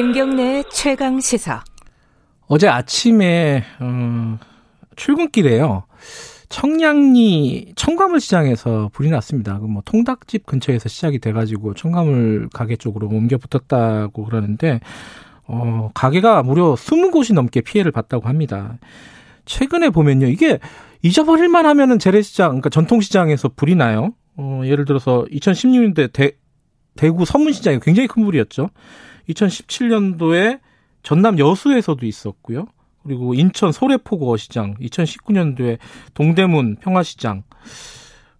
김경래 0.00 0.62
최강 0.72 1.20
시사. 1.20 1.62
어제 2.46 2.66
아침에 2.68 3.62
음, 3.82 4.38
출근길에요. 4.96 5.84
청량리 6.48 7.74
청과물 7.76 8.18
시장에서 8.18 8.88
불이 8.94 9.10
났습니다. 9.10 9.58
그뭐 9.58 9.82
통닭집 9.84 10.46
근처에서 10.46 10.88
시작이 10.88 11.18
돼가지고 11.18 11.74
청과물 11.74 12.48
가게 12.50 12.76
쪽으로 12.76 13.08
옮겨 13.08 13.36
붙었다고 13.36 14.24
그러는데 14.24 14.80
어, 15.46 15.90
가게가 15.92 16.44
무려 16.44 16.72
20곳이 16.76 17.34
넘게 17.34 17.60
피해를 17.60 17.92
봤다고 17.92 18.26
합니다. 18.26 18.78
최근에 19.44 19.90
보면요, 19.90 20.28
이게 20.28 20.60
잊어버릴만 21.02 21.66
하면은 21.66 21.98
재래시장, 21.98 22.48
그러니까 22.48 22.70
전통시장에서 22.70 23.50
불이 23.50 23.74
나요. 23.74 24.14
어, 24.38 24.62
예를 24.64 24.86
들어서 24.86 25.26
2016년도에 25.30 26.10
대, 26.14 26.32
대구 26.96 27.26
서문시장이 27.26 27.80
굉장히 27.80 28.08
큰 28.08 28.24
불이었죠. 28.24 28.70
2017년도에 29.30 30.60
전남 31.02 31.38
여수에서도 31.38 32.04
있었고요. 32.04 32.66
그리고 33.02 33.34
인천 33.34 33.72
소래포구 33.72 34.30
어시장, 34.32 34.74
2019년도에 34.74 35.78
동대문 36.14 36.76
평화시장, 36.76 37.44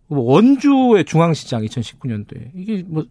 뭐 0.07 0.33
원주의 0.33 1.05
중앙시장 1.05 1.63
2019년도에 1.63 2.51
이게 2.55 2.85
뭐 2.87 3.05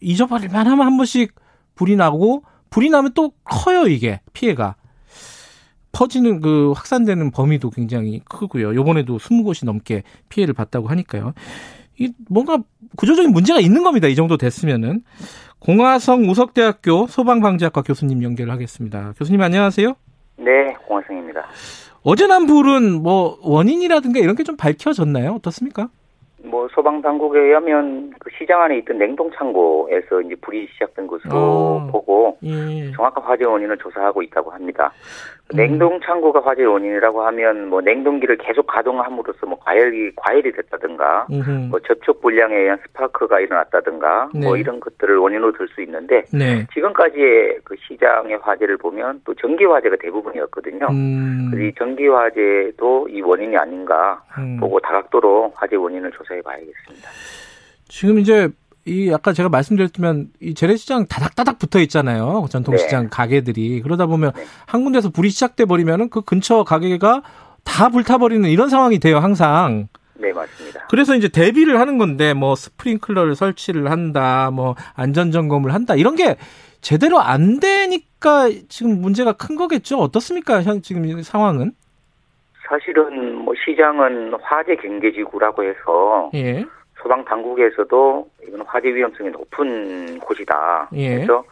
잊어버릴 0.00 0.50
만 0.50 0.66
하면 0.66 0.86
한 0.86 0.96
번씩 0.96 1.34
불이 1.74 1.96
나고 1.96 2.44
불이 2.68 2.90
나면 2.90 3.12
또 3.14 3.32
커요 3.42 3.88
이게 3.88 4.20
피해가 4.32 4.76
퍼지는 5.92 6.40
그 6.40 6.72
확산되는 6.72 7.30
범위도 7.32 7.70
굉장히 7.70 8.20
크고요. 8.24 8.74
요번에도 8.74 9.18
20곳이 9.18 9.64
넘게 9.64 10.04
피해를 10.28 10.54
봤다고 10.54 10.88
하니까요. 10.88 11.32
이 11.98 12.12
뭔가 12.28 12.58
구조적인 12.96 13.32
문제가 13.32 13.60
있는 13.60 13.82
겁니다. 13.82 14.06
이 14.06 14.14
정도 14.14 14.36
됐으면은 14.36 15.02
공화성 15.60 16.22
우석대학교 16.28 17.06
소방방재학과 17.06 17.82
교수님 17.82 18.22
연결하겠습니다. 18.22 19.12
교수님 19.18 19.42
안녕하세요. 19.42 19.94
네, 20.38 20.66
공화성입니다. 20.86 21.46
어제 22.02 22.26
난 22.26 22.46
불은 22.46 23.02
뭐 23.02 23.36
원인이라든가 23.42 24.20
이런 24.20 24.34
게 24.36 24.42
좀 24.42 24.56
밝혀졌나요? 24.56 25.32
어떻습니까? 25.32 25.88
뭐 26.42 26.66
소방 26.74 27.02
당국에 27.02 27.38
의하면 27.38 28.14
그 28.18 28.30
시장 28.38 28.62
안에 28.62 28.78
있던 28.78 28.96
냉동 28.96 29.30
창고에서 29.36 30.22
이제 30.22 30.34
불이 30.40 30.66
시작된 30.72 31.06
것으로 31.06 31.36
어, 31.36 31.88
보고 31.92 32.38
예. 32.42 32.90
정확한 32.92 33.22
화재 33.22 33.44
원인을 33.44 33.76
조사하고 33.76 34.22
있다고 34.22 34.50
합니다. 34.50 34.90
음. 35.52 35.56
냉동 35.56 36.00
창고가 36.00 36.40
화재 36.44 36.64
원인이라고 36.64 37.22
하면 37.22 37.68
뭐 37.68 37.80
냉동기를 37.80 38.38
계속 38.38 38.66
가동함으로써 38.66 39.46
뭐 39.46 39.58
과열이 39.58 40.12
과열이 40.16 40.52
됐다든가 40.52 41.26
음흠. 41.30 41.50
뭐 41.70 41.80
접촉 41.80 42.20
불량에 42.20 42.54
의한 42.56 42.78
스파크가 42.86 43.40
일어났다든가 43.40 44.30
뭐 44.34 44.54
네. 44.54 44.60
이런 44.60 44.80
것들을 44.80 45.16
원인으로 45.16 45.52
들 45.52 45.70
수 45.70 45.82
있는데 45.82 46.24
네. 46.32 46.66
지금까지의 46.74 47.60
그 47.64 47.76
시장의 47.86 48.38
화재를 48.42 48.76
보면 48.76 49.20
또 49.24 49.34
전기 49.34 49.64
화재가 49.64 49.96
대부분이었거든요. 50.00 50.86
음, 50.90 51.48
그래서 51.50 51.68
이 51.68 51.72
전기 51.78 52.08
화재도 52.08 53.08
이 53.08 53.20
원인이 53.20 53.56
아닌가 53.56 54.20
음. 54.38 54.56
보고 54.58 54.80
다각도로 54.80 55.52
화재 55.54 55.76
원인을 55.76 56.10
조사해 56.10 56.42
봐야겠습니다. 56.42 57.08
지금 57.88 58.18
이제 58.18 58.48
이 58.86 59.12
아까 59.12 59.32
제가 59.32 59.48
말씀드렸지만 59.48 60.28
이 60.40 60.54
재래시장 60.54 61.06
다닥다닥 61.06 61.58
붙어 61.58 61.80
있잖아요. 61.80 62.46
전통시장 62.50 63.08
가게들이 63.10 63.82
그러다 63.82 64.06
보면 64.06 64.32
네. 64.34 64.44
한 64.66 64.84
군데서 64.84 65.10
불이 65.10 65.30
시작돼 65.30 65.66
버리면은 65.66 66.08
그 66.08 66.22
근처 66.22 66.64
가게가 66.64 67.22
다 67.64 67.88
불타버리는 67.90 68.48
이런 68.48 68.70
상황이 68.70 68.98
돼요. 68.98 69.18
항상. 69.18 69.88
네, 70.14 70.32
맞습니다. 70.32 70.86
그래서 70.88 71.14
이제 71.14 71.28
대비를 71.28 71.78
하는 71.78 71.98
건데 71.98 72.34
뭐 72.34 72.54
스프링클러를 72.54 73.36
설치를 73.36 73.90
한다, 73.90 74.50
뭐 74.50 74.74
안전 74.94 75.30
점검을 75.30 75.72
한다 75.72 75.94
이런 75.94 76.16
게 76.16 76.36
제대로 76.80 77.20
안 77.20 77.60
되니까 77.60 78.48
지금 78.68 79.00
문제가 79.00 79.32
큰 79.32 79.56
거겠죠. 79.56 79.98
어떻습니까? 79.98 80.62
현 80.62 80.82
지금 80.82 81.04
이 81.04 81.22
상황은? 81.22 81.72
사실은 82.68 83.34
뭐 83.34 83.54
시장은 83.64 84.34
화재 84.42 84.76
경계지구라고 84.76 85.64
해서 85.64 86.30
예. 86.34 86.64
소방 87.02 87.24
당국에서도 87.24 88.28
이건 88.46 88.62
화재 88.62 88.94
위험성이 88.94 89.30
높은 89.30 90.18
곳이다. 90.20 90.88
예. 90.94 91.16
그래서 91.16 91.44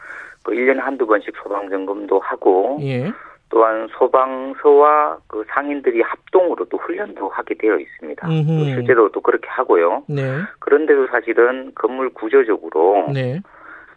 그 0.43 0.51
1년에 0.51 0.77
한두 0.77 1.05
번씩 1.05 1.33
소방 1.41 1.69
점검도 1.69 2.19
하고 2.19 2.77
예. 2.81 3.11
또한 3.49 3.87
소방서와 3.97 5.17
그 5.27 5.43
상인들이 5.49 6.01
합동으로 6.01 6.65
또 6.65 6.77
훈련도 6.77 7.29
하게 7.29 7.55
되어 7.55 7.77
있습니다. 7.77 8.27
또 8.27 8.63
실제로 8.65 9.11
또 9.11 9.21
그렇게 9.21 9.47
하고요. 9.49 10.03
네. 10.07 10.37
그런데도 10.59 11.07
사실은 11.07 11.71
건물 11.73 12.09
구조적으로 12.09 13.07
네. 13.11 13.41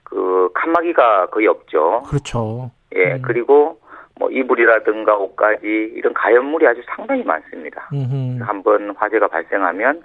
그 0.05 0.49
칸막이가 0.55 1.27
거의 1.27 1.47
없죠. 1.49 2.03
그렇죠. 2.09 2.71
예, 2.95 3.15
음. 3.15 3.23
그리고 3.23 3.79
뭐 4.19 4.31
이불이라든가 4.31 5.17
옷가지 5.17 5.93
이런 5.95 6.15
가연물이 6.15 6.67
아주 6.67 6.81
상당히 6.87 7.23
많습니다. 7.23 7.89
음흠. 7.93 8.43
한번 8.43 8.95
화재가 8.97 9.29
발생하면 9.29 10.03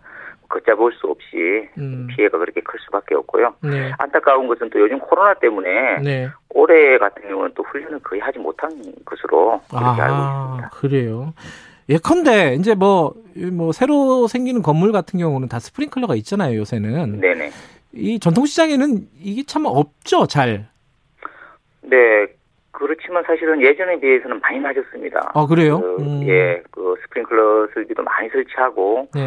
걷잡을 0.49 0.91
수 0.93 1.07
없이 1.07 1.69
음. 1.77 2.07
피해가 2.15 2.37
그렇게 2.37 2.61
클 2.61 2.79
수밖에 2.85 3.15
없고요. 3.15 3.55
네. 3.61 3.91
안타까운 3.97 4.47
것은 4.47 4.69
또 4.69 4.79
요즘 4.79 4.99
코로나 4.99 5.33
때문에 5.35 5.99
네. 6.03 6.29
올해 6.49 6.97
같은 6.97 7.27
경우는 7.27 7.51
또 7.55 7.63
훈련을 7.63 7.99
거의 7.99 8.21
하지 8.21 8.39
못한 8.39 8.69
것으로 9.05 9.61
그렇게 9.69 10.01
알고 10.01 10.15
아, 10.15 10.47
있습니다. 10.55 10.69
그래요. 10.69 11.33
예컨대 11.89 12.55
이제 12.55 12.75
뭐, 12.75 13.13
뭐 13.51 13.71
새로 13.71 14.27
생기는 14.27 14.61
건물 14.61 14.91
같은 14.91 15.19
경우는 15.19 15.47
다 15.47 15.59
스프링클러가 15.59 16.15
있잖아요, 16.15 16.59
요새는. 16.59 17.21
네네. 17.21 17.49
이 17.93 18.19
전통시장에는 18.19 19.07
이게 19.19 19.43
참 19.43 19.65
없죠, 19.65 20.27
잘. 20.27 20.67
네. 21.81 22.27
그렇지만 22.71 23.23
사실은 23.23 23.59
예전에 23.61 23.99
비해서는 23.99 24.39
많이 24.39 24.59
낮았습니다. 24.59 25.31
아, 25.33 25.45
그래요? 25.47 25.79
그, 25.79 25.95
음. 25.99 26.27
예, 26.27 26.61
그 26.69 26.95
스프링클러 27.01 27.69
설비도 27.73 28.03
많이 28.03 28.29
설치하고 28.29 29.07
네. 29.15 29.21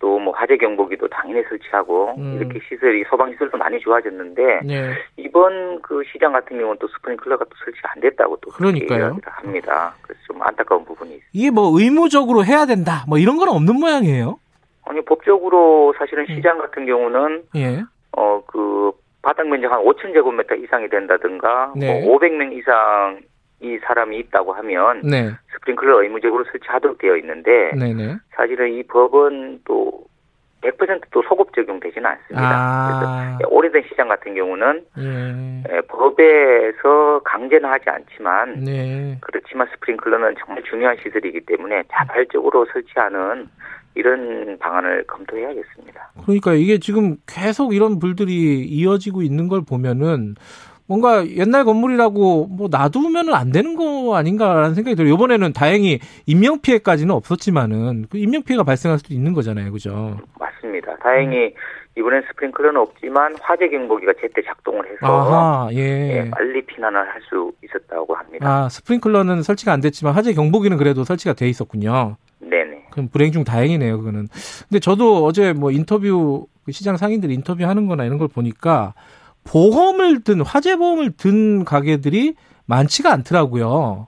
또 0.00 0.18
뭐 0.18 0.32
화재 0.36 0.56
경보기도 0.56 1.08
당연히 1.08 1.42
설치하고 1.48 2.14
음. 2.18 2.36
이렇게 2.38 2.60
시설이 2.68 3.04
소방 3.08 3.32
시설도 3.32 3.56
많이 3.56 3.78
좋아졌는데 3.80 4.60
네. 4.64 4.92
이번 5.16 5.80
그 5.80 6.02
시장 6.12 6.32
같은 6.32 6.58
경우는 6.58 6.76
또 6.80 6.88
스프링클러가 6.88 7.44
또 7.44 7.50
설치가 7.64 7.92
안 7.94 8.00
됐다고 8.00 8.36
또 8.42 8.50
그러니까요. 8.50 9.16
합니다. 9.24 9.94
그래서 10.02 10.20
좀 10.26 10.42
안타까운 10.42 10.84
부분이 10.84 11.10
있습니다. 11.14 11.30
이게 11.32 11.50
뭐 11.50 11.70
의무적으로 11.78 12.44
해야 12.44 12.66
된다, 12.66 13.04
뭐 13.08 13.18
이런 13.18 13.36
건 13.36 13.48
없는 13.48 13.74
모양이에요. 13.76 14.38
아니 14.84 15.04
법적으로 15.04 15.94
사실은 15.98 16.26
음. 16.28 16.34
시장 16.36 16.58
같은 16.58 16.84
경우는 16.86 17.42
예. 17.56 17.82
어그 18.12 18.92
바닥 19.22 19.46
면적 19.48 19.70
한 19.72 19.80
5천 19.84 20.12
제곱미터 20.12 20.54
이상이 20.56 20.88
된다든가 20.88 21.72
네. 21.76 22.02
뭐 22.04 22.18
500명 22.18 22.52
이상 22.56 23.20
이 23.60 23.78
사람이 23.84 24.16
있다고 24.18 24.52
하면 24.52 25.00
네. 25.02 25.30
스프링클러 25.58 26.02
의무적으로 26.02 26.44
설치하도록 26.44 26.98
되어 26.98 27.16
있는데 27.16 27.72
네네. 27.78 28.16
사실은 28.34 28.72
이 28.72 28.82
법은 28.84 29.60
또 29.64 30.06
100%또 30.62 31.22
소급 31.22 31.54
적용되지는 31.54 32.04
않습니다. 32.04 32.50
아. 32.50 33.36
그래서 33.38 33.54
오래된 33.54 33.84
시장 33.88 34.08
같은 34.08 34.34
경우는 34.34 34.84
예. 34.98 35.62
예, 35.72 35.80
법에서 35.82 37.20
강제는 37.24 37.68
하지 37.68 37.84
않지만 37.88 38.64
네. 38.64 39.18
그렇지만 39.20 39.68
스프링클러는 39.74 40.34
정말 40.44 40.62
중요한 40.64 40.96
시설이기 41.02 41.42
때문에 41.42 41.84
자발적으로 41.92 42.66
설치하는 42.72 43.48
이런 43.94 44.58
방안을 44.58 45.04
검토해야겠습니다. 45.06 46.12
그러니까 46.22 46.54
이게 46.54 46.78
지금 46.78 47.16
계속 47.26 47.74
이런 47.74 47.98
불들이 47.98 48.64
이어지고 48.64 49.22
있는 49.22 49.48
걸 49.48 49.62
보면은 49.68 50.34
뭔가 50.88 51.24
옛날 51.28 51.64
건물이라고 51.64 52.46
뭐 52.46 52.68
놔두면은 52.70 53.34
안 53.34 53.52
되는 53.52 53.76
거 53.76 54.16
아닌가라는 54.16 54.74
생각이 54.74 54.96
들어요. 54.96 55.12
이번에는 55.14 55.52
다행히 55.52 56.00
인명 56.26 56.60
피해까지는 56.60 57.14
없었지만은 57.14 58.06
그 58.08 58.16
인명 58.16 58.42
피해가 58.42 58.64
발생할 58.64 58.98
수도 58.98 59.12
있는 59.12 59.34
거잖아요. 59.34 59.70
그죠? 59.70 60.18
맞습니다. 60.40 60.96
다행히 60.96 61.52
이번엔 61.96 62.22
스프링클러는 62.30 62.80
없지만 62.80 63.34
화재 63.40 63.68
경보기가 63.68 64.14
제때 64.20 64.40
작동을 64.46 64.86
해서 64.86 64.98
아하, 65.02 65.68
예, 65.72 65.78
예. 66.26 66.30
빨리 66.30 66.64
피난을 66.64 66.98
할 66.98 67.18
수 67.28 67.52
있었다고 67.62 68.14
합니다. 68.14 68.48
아, 68.48 68.68
스프링클러는 68.70 69.42
설치가 69.42 69.72
안 69.72 69.80
됐지만 69.80 70.14
화재 70.14 70.32
경보기는 70.32 70.78
그래도 70.78 71.04
설치가 71.04 71.34
돼 71.34 71.46
있었군요. 71.48 72.16
네네. 72.38 72.86
그럼 72.92 73.08
불행 73.12 73.32
중 73.32 73.44
다행이네요, 73.44 73.98
그거는. 73.98 74.28
근데 74.68 74.78
저도 74.80 75.26
어제 75.26 75.52
뭐 75.52 75.70
인터뷰 75.70 76.46
그 76.64 76.72
시장 76.72 76.96
상인들 76.96 77.30
인터뷰하는 77.30 77.86
거나 77.88 78.04
이런 78.04 78.16
걸 78.16 78.28
보니까 78.28 78.94
보험을 79.48 80.22
든 80.24 80.40
화재 80.42 80.76
보험을 80.76 81.12
든 81.16 81.64
가게들이 81.64 82.34
많지가 82.66 83.12
않더라고요. 83.12 84.06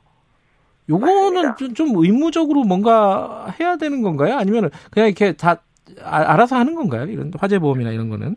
요거는. 0.89 1.57
좀, 1.57 1.75
좀 1.75 1.89
의무적으로 1.97 2.65
뭔가 2.65 3.55
해야 3.59 3.77
되는 3.77 4.03
건가요? 4.03 4.37
아니면 4.37 4.71
그냥 4.91 5.09
이렇게 5.09 5.33
다 5.33 5.63
아- 6.03 6.33
알아서 6.33 6.57
하는 6.57 6.75
건가요? 6.75 7.07
이런 7.07 7.33
화재 7.39 7.59
보험이나 7.59 7.91
이런 7.91 8.09
거는? 8.11 8.37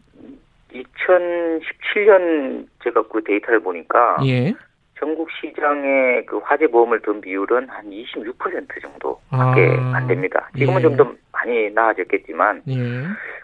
2017년 0.74 2.68
제가 2.84 3.04
그 3.08 3.24
데이터를 3.24 3.60
보니까 3.62 4.18
예. 4.26 4.54
전국 5.00 5.30
시장의 5.32 6.26
그 6.26 6.38
화재 6.40 6.68
보험을 6.68 7.02
든 7.02 7.20
비율은 7.22 7.70
한 7.70 7.90
26% 7.90 8.82
정도밖에 8.82 9.78
아, 9.80 9.96
안 9.96 10.08
됩니다. 10.08 10.50
지금은 10.58 10.80
예. 10.80 10.84
좀더 10.84 11.14
많이 11.32 11.70
나아졌겠지만 11.72 12.64
예. 12.70 12.76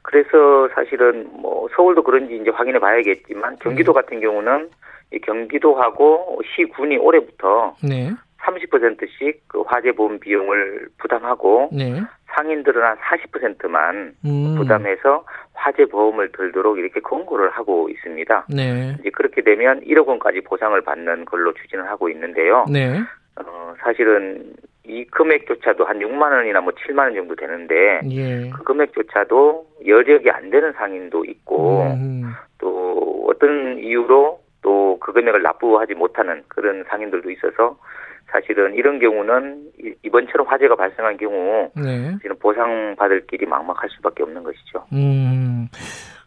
그래서 0.03 0.69
사실은 0.75 1.27
뭐 1.33 1.67
서울도 1.75 2.03
그런지 2.03 2.35
이제 2.35 2.49
확인해 2.49 2.79
봐야겠지만 2.79 3.53
음. 3.53 3.57
경기도 3.61 3.93
같은 3.93 4.19
경우는 4.19 4.69
이 5.11 5.19
경기도하고 5.19 6.41
시군이 6.55 6.97
올해부터 6.97 7.75
네. 7.83 8.11
30%씩 8.41 9.47
그 9.47 9.61
화재 9.61 9.91
보험 9.91 10.19
비용을 10.19 10.87
부담하고 10.97 11.69
네. 11.73 12.01
상인들은 12.35 12.81
한 12.83 12.97
40%만 12.97 14.13
음. 14.25 14.55
부담해서 14.57 15.25
화재 15.53 15.85
보험을 15.85 16.31
들도록 16.31 16.77
이렇게 16.77 16.99
권고를 16.99 17.49
하고 17.49 17.89
있습니다. 17.89 18.45
네. 18.49 18.95
이제 18.99 19.09
그렇게 19.09 19.41
되면 19.41 19.81
1억 19.81 20.07
원까지 20.07 20.41
보상을 20.41 20.79
받는 20.81 21.25
걸로 21.25 21.53
추진을 21.53 21.89
하고 21.89 22.09
있는데요. 22.09 22.65
네. 22.71 22.99
어, 23.35 23.73
사실은 23.79 24.53
이 24.85 25.05
금액조차도 25.05 25.85
한 25.85 25.99
6만 25.99 26.31
원이나 26.31 26.61
뭐 26.61 26.73
7만 26.73 26.99
원 26.99 27.15
정도 27.15 27.35
되는데 27.35 28.01
예. 28.09 28.49
그 28.49 28.63
금액조차도 28.63 29.67
여력이 29.85 30.31
안 30.31 30.49
되는 30.49 30.73
상인도 30.73 31.25
있고 31.25 31.83
음. 31.83 32.33
또 32.57 33.25
어떤 33.27 33.77
이유로 33.79 34.39
또 34.61 34.89
그 34.99 35.13
금액을 35.13 35.41
납부하지 35.41 35.95
못하는 35.95 36.43
그런 36.47 36.83
상인들도 36.87 37.31
있어서 37.31 37.77
사실은 38.31 38.75
이런 38.75 38.99
경우는 38.99 39.71
이- 39.83 39.93
이번처럼 40.03 40.47
화재가 40.47 40.75
발생한 40.75 41.17
경우 41.17 41.69
네. 41.75 42.11
사실은 42.11 42.37
보상받을 42.39 43.25
길이 43.27 43.45
막막할 43.45 43.89
수밖에 43.89 44.23
없는 44.23 44.43
것이죠. 44.43 44.85
음. 44.93 45.67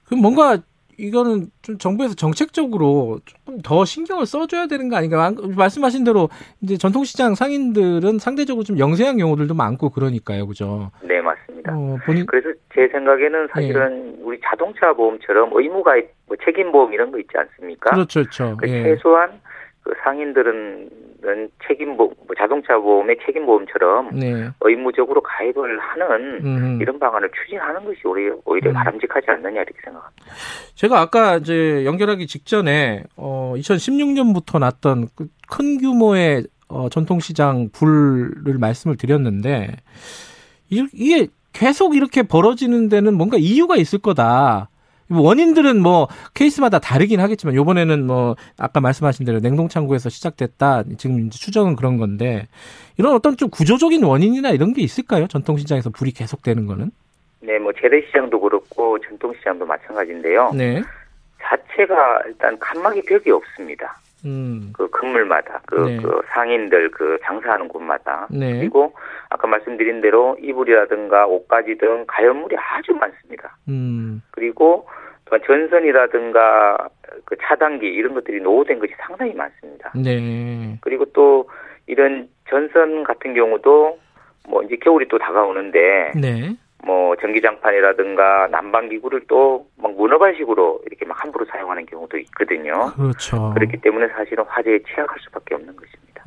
그 0.08 0.14
뭔가 0.14 0.58
이거는 0.98 1.46
좀 1.62 1.78
정부에서 1.78 2.14
정책적으로 2.14 3.18
조금 3.24 3.58
더 3.62 3.84
신경을 3.84 4.26
써줘야 4.26 4.66
되는 4.66 4.88
거 4.88 4.96
아닌가? 4.96 5.24
안- 5.24 5.36
말씀하신 5.56 6.04
대로 6.04 6.28
이제 6.60 6.76
전통시장 6.76 7.34
상인들은 7.34 8.18
상대적으로 8.18 8.62
좀 8.62 8.78
영세한 8.78 9.16
경우들도 9.16 9.54
많고 9.54 9.90
그러니까요, 9.90 10.46
그죠? 10.46 10.90
네, 11.02 11.20
맞습니다. 11.22 11.72
어, 11.74 11.96
본인 12.04 12.26
그래서 12.26 12.48
제 12.74 12.88
생각에는 12.88 13.48
사실은 13.52 14.16
우리 14.22 14.38
자동차 14.44 14.92
보험처럼 14.92 15.50
의무가입, 15.54 16.08
뭐 16.26 16.36
책임보험 16.44 16.92
이런 16.92 17.10
거 17.10 17.18
있지 17.18 17.30
않습니까? 17.36 17.90
그렇죠, 17.90 18.20
그렇죠. 18.20 18.56
그 18.58 18.68
예. 18.68 18.82
최소한 18.82 19.40
그 19.82 19.92
상인들은 20.04 20.90
책임보험, 21.66 22.14
뭐 22.26 22.34
자동차 22.36 22.76
보험의 22.78 23.16
책임보험처럼 23.26 24.10
네. 24.18 24.48
의무적으로 24.60 25.20
가입을 25.22 25.78
하는 25.78 26.44
음. 26.44 26.78
이런 26.80 26.98
방안을 26.98 27.30
추진하는 27.30 27.84
것이 27.84 28.00
오히려, 28.04 28.36
오히려 28.44 28.70
음. 28.70 28.74
바람직하지 28.74 29.26
않느냐 29.30 29.62
이렇게 29.62 29.74
생각합니다. 29.84 30.24
제가 30.74 31.00
아까 31.00 31.36
이제 31.36 31.84
연결하기 31.84 32.26
직전에 32.26 33.04
어 33.16 33.54
2016년부터 33.56 34.58
났던 34.58 35.08
그큰 35.14 35.78
규모의 35.78 36.44
어 36.68 36.88
전통시장 36.88 37.68
불을 37.72 38.58
말씀을 38.58 38.96
드렸는데 38.96 39.76
이- 40.70 40.88
이게 40.92 41.28
계속 41.52 41.94
이렇게 41.94 42.22
벌어지는 42.22 42.88
데는 42.88 43.14
뭔가 43.14 43.36
이유가 43.38 43.76
있을 43.76 43.98
거다. 43.98 44.70
원인들은 45.20 45.80
뭐 45.80 46.08
케이스마다 46.34 46.78
다르긴 46.78 47.20
하겠지만 47.20 47.54
요번에는 47.54 48.06
뭐 48.06 48.36
아까 48.58 48.80
말씀하신 48.80 49.26
대로 49.26 49.40
냉동 49.40 49.68
창고에서 49.68 50.08
시작됐다. 50.08 50.84
지금 50.98 51.26
이제 51.26 51.38
추정은 51.38 51.76
그런 51.76 51.96
건데 51.96 52.46
이런 52.98 53.14
어떤 53.14 53.36
좀 53.36 53.50
구조적인 53.50 54.04
원인이나 54.04 54.50
이런 54.50 54.72
게 54.72 54.82
있을까요? 54.82 55.26
전통 55.26 55.56
시장에서 55.56 55.90
불이 55.90 56.12
계속되는 56.12 56.66
거는? 56.66 56.90
네, 57.40 57.58
뭐 57.58 57.72
재래 57.72 58.00
시장도 58.06 58.40
그렇고 58.40 58.98
전통 59.00 59.34
시장도 59.34 59.66
마찬가지인데요. 59.66 60.52
네. 60.54 60.82
자체가 61.42 62.22
일단 62.26 62.58
칸막이 62.58 63.02
벽이 63.02 63.30
없습니다. 63.30 63.98
음. 64.24 64.72
그 64.72 64.88
건물마다 64.90 65.60
그, 65.66 65.74
네. 65.80 65.96
그 65.96 66.22
상인들 66.28 66.90
그 66.92 67.18
장사하는 67.24 67.68
곳마다 67.68 68.28
네. 68.30 68.58
그리고 68.58 68.94
아까 69.28 69.48
말씀드린 69.48 70.00
대로 70.00 70.36
이불이라든가 70.40 71.26
옷가지 71.26 71.76
등 71.78 72.04
가연물이 72.06 72.56
아주 72.56 72.92
많습니다. 72.92 73.56
음. 73.68 74.22
그리고 74.30 74.86
또 74.86 74.86
전선이라든가 75.38 76.88
그 77.24 77.36
차단기 77.42 77.86
이런 77.86 78.14
것들이 78.14 78.40
노후된 78.40 78.78
것이 78.78 78.92
상당히 78.98 79.34
많습니다. 79.34 79.92
네. 79.94 80.78
그리고 80.80 81.04
또 81.06 81.48
이런 81.86 82.28
전선 82.48 83.04
같은 83.04 83.34
경우도 83.34 83.98
뭐 84.48 84.62
이제 84.62 84.76
겨울이 84.76 85.08
또 85.08 85.18
다가오는데 85.18 86.12
네. 86.20 86.56
뭐 86.84 87.14
전기장판이라든가 87.16 88.48
난방기구를 88.50 89.26
또 89.28 89.66
막 89.82 89.94
문어발식으로 89.96 90.82
이렇게 90.86 91.04
막 91.04 91.22
함부로 91.22 91.44
사용하는 91.46 91.84
경우도 91.86 92.16
있거든요. 92.18 92.92
그렇죠. 92.94 93.52
그렇기 93.54 93.78
때문에 93.78 94.08
사실은 94.08 94.44
화재에 94.44 94.78
취약할 94.88 95.18
수밖에 95.20 95.56
없는 95.56 95.74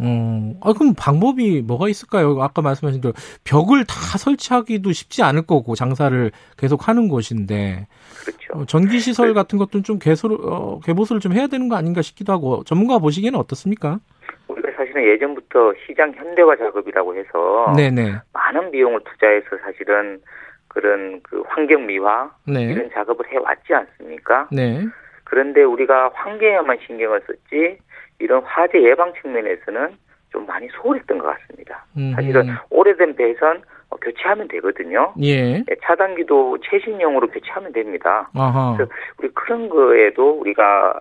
어, 0.06 0.60
아, 0.62 0.74
그럼 0.74 0.94
방법이 0.98 1.64
뭐가 1.66 1.90
있을까요? 1.90 2.42
아까 2.42 2.62
말씀하신 2.62 3.02
대로 3.02 3.14
벽을 3.44 3.86
다 3.86 4.18
설치하기도 4.18 4.92
쉽지 4.92 5.24
않을 5.24 5.46
거고 5.46 5.76
장사를 5.76 6.32
계속 6.58 6.88
하는 6.88 7.08
곳인데 7.08 7.88
그렇죠. 8.24 8.54
어, 8.54 8.66
전기 8.66 9.00
시설 9.00 9.34
같은 9.34 9.58
것들은 9.58 9.84
좀 9.84 10.00
개소 10.00 10.28
어, 10.44 10.80
개보수를 10.82 11.20
좀 11.20 11.34
해야 11.34 11.48
되는 11.48 11.70
거 11.70 11.76
아닌가 11.76 12.02
싶기도 12.02 12.34
하고 12.34 12.64
전문가 12.66 13.00
보시기에는 13.00 13.38
어떻습니까? 13.40 14.00
우리가 14.48 14.70
사실은 14.78 15.04
예전부터 15.06 15.74
시장 15.86 16.12
현대화 16.14 16.56
작업이라고 16.56 17.16
해서 17.16 17.74
네네. 17.76 18.16
많은 18.34 18.72
비용을 18.72 19.02
투자해서 19.04 19.58
사실은 19.64 20.20
그런 20.68 21.22
그 21.24 21.42
환경 21.48 21.86
미화 21.88 22.30
네. 22.46 22.64
이런 22.64 22.90
작업을 22.92 23.26
해왔지 23.32 23.74
않습니까? 23.74 24.50
네. 24.52 24.86
그런데 25.24 25.64
우리가 25.64 26.12
환경에만 26.14 26.78
신경을 26.86 27.22
썼지 27.26 27.78
이런 28.20 28.44
화재 28.44 28.82
예방 28.82 29.14
측면에서는 29.22 29.98
좀 30.32 30.46
많이 30.46 30.68
소홀했던 30.70 31.18
것 31.18 31.28
같습니다. 31.28 31.86
음, 31.98 32.14
사실은 32.16 32.50
오래된 32.70 33.16
배선 33.16 33.62
어, 33.90 33.98
교체하면 33.98 34.48
되거든요. 34.48 35.14
예. 35.22 35.58
예, 35.60 35.66
차단기도 35.84 36.58
최신형으로 36.64 37.28
교체하면 37.28 37.72
됩니다. 37.72 38.30
아하. 38.36 38.76
그래서 38.76 38.92
우리 39.20 39.30
그런 39.34 39.70
거에도 39.70 40.32
우리가 40.40 41.00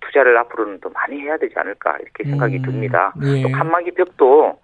투자를 0.00 0.36
앞으로는 0.36 0.80
더 0.80 0.90
많이 0.90 1.20
해야 1.20 1.36
되지 1.36 1.54
않을까 1.56 1.96
이렇게 1.98 2.24
생각이 2.24 2.56
음, 2.56 2.62
듭니다. 2.62 3.14
예. 3.22 3.42
또 3.42 3.50
칸막이 3.50 3.92
벽도 3.92 4.58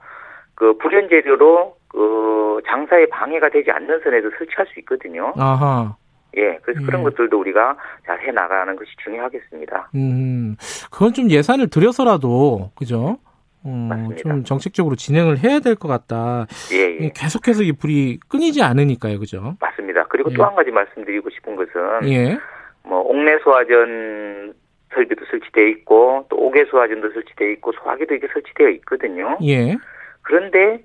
그 0.55 0.77
불연 0.79 1.09
재료로 1.09 1.77
그 1.89 2.61
장사에 2.67 3.07
방해가 3.07 3.49
되지 3.51 3.71
않는 3.71 4.01
선에도 4.03 4.31
설치할 4.37 4.67
수 4.67 4.79
있거든요. 4.81 5.33
아하. 5.37 5.97
예, 6.39 6.59
그래서 6.63 6.81
예. 6.81 6.87
그런 6.87 7.03
것들도 7.03 7.39
우리가 7.39 7.77
잘 8.07 8.19
해 8.21 8.31
나가는 8.33 8.75
것이 8.77 8.91
중요하겠습니다. 9.05 9.91
음. 9.95 10.57
그건 10.91 11.13
좀 11.13 11.31
예산을 11.31 11.69
들여서라도 11.69 12.71
그죠? 12.77 13.19
어, 13.65 13.69
맞습니다. 13.69 14.23
좀 14.23 14.45
정책적으로 14.45 14.95
진행을 14.97 15.39
해야 15.39 15.59
될 15.61 15.75
것 15.75 15.89
같다. 15.89 16.47
예, 16.73 17.05
예. 17.05 17.11
계속해서 17.15 17.63
이 17.65 17.73
불이 17.73 18.21
끊이지 18.29 18.63
않으니까요, 18.63 19.19
그죠? 19.19 19.57
맞습니다. 19.61 20.05
그리고 20.09 20.31
예. 20.31 20.35
또한 20.37 20.55
가지 20.55 20.71
말씀드리고 20.71 21.29
싶은 21.31 21.57
것은 21.57 22.09
예. 22.09 22.39
뭐 22.85 23.01
옥내 23.01 23.39
소화전 23.43 24.55
설비도 24.95 25.25
설치되어 25.31 25.67
있고 25.67 26.27
또 26.31 26.37
옥외 26.37 26.65
소화전도 26.71 27.13
설치되어 27.13 27.49
있고 27.51 27.73
소화기도 27.73 28.15
이게 28.15 28.27
설치되어 28.33 28.69
있거든요. 28.71 29.37
예. 29.45 29.77
그런데 30.23 30.83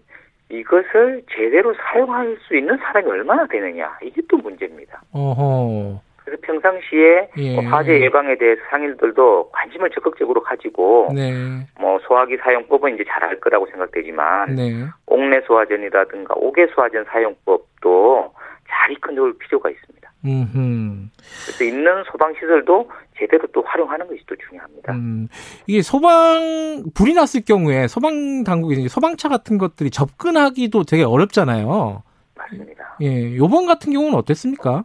이것을 0.49 1.23
제대로 1.35 1.73
사용할 1.73 2.37
수 2.47 2.55
있는 2.55 2.77
사람이 2.77 3.09
얼마나 3.09 3.45
되느냐 3.47 3.97
이게 4.03 4.21
또 4.29 4.37
문제입니다. 4.37 5.01
어허. 5.11 6.01
그래서 6.23 6.41
평상시에 6.41 7.29
예. 7.37 7.55
뭐 7.55 7.63
화재 7.65 7.99
예방에 7.99 8.35
대해서 8.37 8.61
상인들도 8.69 9.49
관심을 9.51 9.89
적극적으로 9.89 10.41
가지고 10.41 11.09
네. 11.13 11.31
뭐 11.79 11.99
소화기 11.99 12.37
사용법은 12.37 12.95
이제 12.95 13.03
잘 13.07 13.23
알 13.23 13.39
거라고 13.39 13.65
생각되지만 13.67 14.55
네. 14.55 14.85
옥내 15.05 15.41
소화전이라든가 15.41 16.35
옥외 16.35 16.67
소화전 16.67 17.05
사용법도 17.05 18.33
잘 18.69 18.91
익혀놓을 18.91 19.37
필요가 19.37 19.69
있습니다. 19.69 20.02
음. 20.25 21.09
그래서 21.45 21.63
있는 21.63 22.03
소방 22.11 22.33
시설도 22.35 22.89
제대로 23.17 23.45
또 23.53 23.61
활용하는 23.61 24.07
것이 24.07 24.21
또 24.25 24.35
중요합니다. 24.35 24.93
음. 24.93 25.27
이게 25.67 25.81
소방 25.81 26.83
불이 26.93 27.13
났을 27.13 27.41
경우에 27.45 27.87
소방 27.87 28.43
당국이 28.43 28.87
소방차 28.87 29.29
같은 29.29 29.57
것들이 29.57 29.89
접근하기도 29.89 30.83
되게 30.83 31.03
어렵잖아요. 31.03 32.03
맞습니다. 32.35 32.97
예. 33.01 33.35
요번 33.37 33.65
같은 33.65 33.91
경우는 33.93 34.17
어땠습니까? 34.17 34.83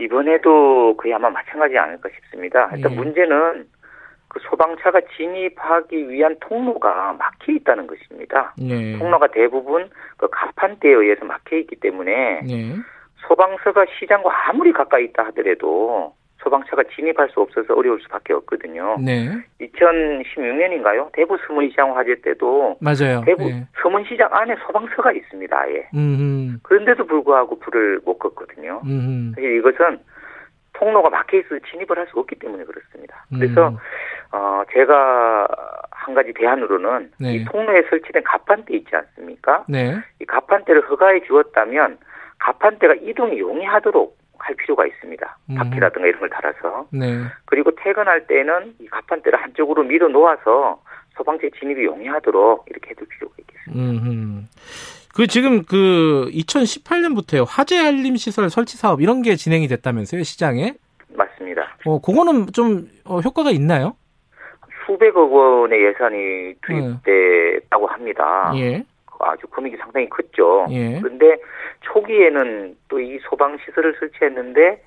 이번에도 0.00 0.96
거의 0.96 1.12
아마 1.12 1.28
마찬가지 1.28 1.76
아닐까 1.76 2.08
싶습니다. 2.14 2.70
일단 2.74 2.92
예. 2.92 2.96
문제는 2.96 3.68
그 4.28 4.38
소방차가 4.48 5.00
진입하기 5.16 6.08
위한 6.08 6.36
통로가 6.40 7.14
막혀 7.14 7.52
있다는 7.52 7.86
것입니다. 7.86 8.54
예. 8.62 8.96
통로가 8.96 9.26
대부분 9.28 9.90
그 10.16 10.28
가판대에 10.30 10.92
의해서 10.92 11.24
막혀 11.24 11.56
있기 11.56 11.76
때문에 11.76 12.42
네. 12.42 12.76
소방서가 13.26 13.86
시장과 13.98 14.48
아무리 14.48 14.72
가까이 14.72 15.04
있다 15.04 15.24
하더라도 15.26 16.14
소방차가 16.42 16.82
진입할 16.94 17.28
수 17.30 17.40
없어서 17.40 17.74
어려울 17.74 18.00
수밖에 18.00 18.32
없거든요. 18.32 18.96
네. 19.04 19.28
2016년인가요? 19.60 21.10
대구 21.12 21.36
서문시장 21.46 21.96
화재 21.96 22.14
때도 22.22 22.78
맞아요. 22.80 23.22
대구 23.26 23.44
예. 23.50 23.66
서문시장 23.82 24.28
안에 24.32 24.56
소방서가 24.66 25.12
있습니다. 25.12 25.58
아예. 25.58 25.88
음. 25.94 26.58
그런데도 26.62 27.06
불구하고 27.06 27.58
불을 27.58 28.00
못 28.04 28.18
껐거든요. 28.18 28.82
음. 28.86 29.32
사실 29.34 29.56
이것은 29.58 29.98
통로가 30.72 31.10
막혀 31.10 31.38
있어서 31.38 31.58
진입을 31.70 31.98
할 31.98 32.06
수 32.10 32.18
없기 32.18 32.36
때문에 32.36 32.64
그렇습니다. 32.64 33.26
그래서 33.28 33.68
음. 33.68 33.76
어 34.32 34.62
제가 34.72 35.46
한 35.90 36.14
가지 36.14 36.32
대안으로는 36.32 37.10
네. 37.20 37.34
이 37.34 37.44
통로에 37.44 37.82
설치된 37.90 38.22
가판대 38.24 38.74
있지 38.74 38.96
않습니까? 38.96 39.64
네. 39.68 39.98
이 40.20 40.24
가판대를 40.24 40.88
허가해 40.88 41.20
주었다면 41.26 41.98
가판대가 42.40 42.94
이동이 42.94 43.38
용이하도록 43.38 44.18
할 44.38 44.54
필요가 44.56 44.86
있습니다. 44.86 45.38
음. 45.50 45.54
바퀴라든가 45.54 46.08
이런 46.08 46.20
걸 46.20 46.30
달아서. 46.30 46.86
네. 46.90 47.06
그리고 47.44 47.70
퇴근할 47.76 48.26
때는 48.26 48.74
이 48.80 48.86
가판대를 48.88 49.40
한쪽으로 49.40 49.84
밀어 49.84 50.08
놓아서 50.08 50.82
소방차 51.16 51.46
진입이 51.58 51.84
용이하도록 51.84 52.64
이렇게 52.68 52.90
해둘 52.90 53.06
필요가 53.08 53.34
있겠습니다. 53.38 54.08
음. 54.08 54.46
그 55.14 55.26
지금 55.26 55.64
그 55.64 56.30
2018년부터요 56.32 57.44
화재 57.46 57.78
알림 57.78 58.16
시설 58.16 58.48
설치 58.48 58.78
사업 58.78 59.02
이런 59.02 59.22
게 59.22 59.34
진행이 59.36 59.68
됐다면서요 59.68 60.22
시장에? 60.22 60.74
맞습니다. 61.14 61.76
어 61.84 62.00
그거는 62.00 62.46
좀 62.52 62.88
어, 63.04 63.18
효과가 63.18 63.50
있나요? 63.50 63.96
수백억 64.86 65.32
원의 65.32 65.84
예산이 65.84 66.54
투입됐다고 66.62 67.86
합니다. 67.88 68.52
예. 68.56 68.84
아주 69.24 69.46
금액이 69.48 69.76
상당히 69.76 70.08
컸죠. 70.08 70.66
예. 70.70 70.98
그런데 71.00 71.36
초기에는 71.80 72.76
또 72.88 73.00
이 73.00 73.18
소방 73.22 73.56
시설을 73.58 73.96
설치했는데 73.98 74.82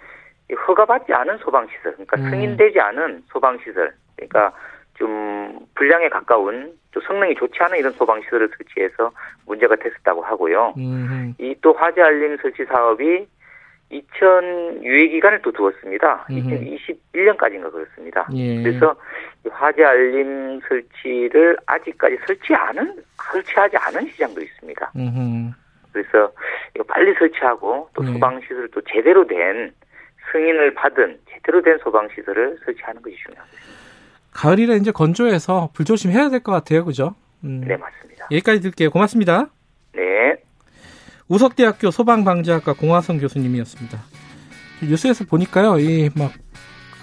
이 0.52 0.54
허가받지 0.54 1.13
않은 1.13 1.38
소방 1.40 1.68
시설, 1.68 1.94
그러니까 1.94 2.18
음. 2.18 2.30
승인되지 2.30 2.80
않은 2.80 3.24
소방 3.28 3.58
시설, 3.63 3.94
그러니까 4.16 4.54
좀 4.96 5.60
불량에 5.75 6.10
가까운 6.10 6.74
좀 6.92 7.02
성능이 7.04 7.36
좋지 7.36 7.58
않은 7.62 7.80
이런 7.80 7.92
소방 7.94 8.22
시설을 8.22 8.50
설치해서 8.58 9.12
문제가 9.46 9.75
됐었다고 9.75 10.22
하고요. 10.22 10.74
음. 10.78 11.34
이또 11.40 11.74
화재 11.74 12.02
알림 12.02 12.38
설치 12.38 12.66
사업이 12.66 13.25
2000 13.93 14.83
유예 14.83 15.07
기간을 15.09 15.41
또 15.41 15.51
두었습니다. 15.51 16.25
음흠. 16.29 16.50
2021년까지인가 17.13 17.71
그렇습니다. 17.71 18.27
예. 18.33 18.62
그래서 18.63 18.95
이 19.45 19.50
화재 19.50 19.83
알림 19.83 20.59
설치를 20.67 21.57
아직까지 21.65 22.17
설치 22.25 22.53
않은 22.55 23.03
설치하지 23.31 23.77
않은 23.77 24.07
시장도 24.07 24.41
있습니다. 24.41 24.91
음. 24.95 25.51
그래서 25.91 26.31
이거 26.75 26.83
빨리 26.85 27.13
설치하고 27.19 27.89
또 27.93 28.03
네. 28.03 28.12
소방 28.13 28.41
시설 28.41 28.67
또 28.71 28.81
제대로 28.91 29.25
된 29.27 29.71
승인을 30.31 30.73
받은 30.73 31.19
제대로 31.29 31.62
된 31.62 31.77
소방 31.83 32.07
시설을 32.15 32.57
설치하는 32.65 33.01
것이 33.01 33.15
중요합니다. 33.25 33.57
가을이라 34.33 34.73
이제 34.75 34.91
건조해서 34.91 35.69
불 35.73 35.85
조심 35.85 36.12
해야 36.12 36.29
될 36.29 36.39
것 36.39 36.51
같아요, 36.51 36.83
그죠? 36.85 37.13
음. 37.43 37.62
네 37.67 37.77
맞습니다. 37.77 38.25
여기까지 38.31 38.62
들게요. 38.62 38.89
고맙습니다. 38.89 39.50
네. 39.93 40.35
우석대학교 41.27 41.92
소방방재학과 41.92 42.74
공화성 42.74 43.18
교수님이었습니다. 43.20 44.03
뉴스에서 44.84 45.25
보니까요, 45.25 45.80
이 45.80 46.10
막 46.15 46.32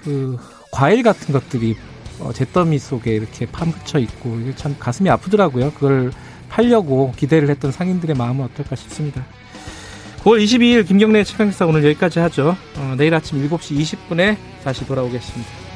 그 0.03 0.39
과일 0.73 1.03
같은 1.03 1.33
것들이 1.33 1.77
어, 2.21 2.33
잿더미 2.33 2.79
속에 2.79 3.15
이렇게 3.15 3.47
파묻혀 3.47 3.99
있고 3.99 4.39
이게 4.41 4.55
참 4.55 4.77
가슴이 4.79 5.09
아프더라고요. 5.11 5.73
그걸 5.73 6.11
팔려고 6.49 7.13
기대를 7.17 7.49
했던 7.51 7.73
상인들의 7.73 8.17
마음은 8.17 8.45
어떨까 8.47 8.77
싶습니다. 8.77 9.25
9월 10.23 10.43
22일 10.43 10.87
김경래 10.87 11.25
최강기사 11.25 11.67
오늘 11.67 11.85
여기까지 11.85 12.19
하죠. 12.19 12.57
어, 12.77 12.95
내일 12.99 13.15
아침 13.15 13.47
7시 13.49 13.79
20분에 13.79 14.37
다시 14.65 14.87
돌아오겠습니다. 14.87 15.70